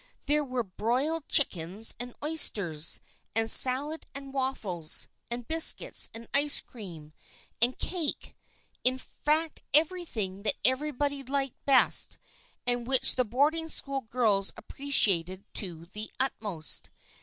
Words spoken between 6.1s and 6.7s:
and ice